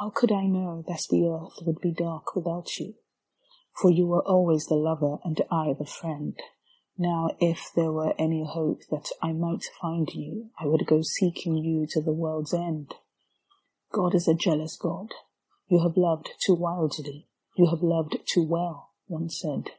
How 0.00 0.10
could 0.10 0.32
I 0.32 0.46
know 0.48 0.82
that 0.88 1.06
the 1.08 1.28
earth 1.28 1.62
would 1.64 1.80
be 1.80 1.92
dark 1.92 2.34
without 2.34 2.80
you? 2.80 2.96
For 3.80 3.88
you 3.88 4.04
were 4.08 4.26
always 4.26 4.66
the 4.66 4.74
lover 4.74 5.20
and 5.22 5.40
I 5.48 5.74
the 5.74 5.84
friend. 5.86 6.36
Now 6.98 7.28
if 7.38 7.70
there 7.76 7.92
were 7.92 8.12
any 8.18 8.42
hope 8.44 8.80
that 8.90 9.10
I 9.22 9.32
might 9.32 9.62
find 9.80 10.12
you 10.12 10.50
I 10.58 10.66
would 10.66 10.88
go 10.88 11.02
seeking 11.02 11.56
you 11.58 11.86
to 11.90 12.00
the 12.02 12.10
world's 12.12 12.52
end. 12.52 12.96
*'God 13.92 14.16
is 14.16 14.26
a 14.26 14.34
jealous 14.34 14.76
God. 14.76 15.12
You 15.68 15.78
have 15.84 15.96
loved 15.96 16.30
too 16.44 16.56
wildly, 16.56 17.28
You 17.56 17.66
have 17.68 17.84
loved 17.84 18.18
too 18.26 18.44
well!" 18.44 18.90
one 19.06 19.28
said. 19.28 19.70